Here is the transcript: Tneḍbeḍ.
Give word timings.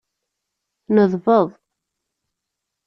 Tneḍbeḍ. 0.85 1.49